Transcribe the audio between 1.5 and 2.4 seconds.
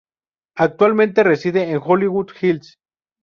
en Hollywood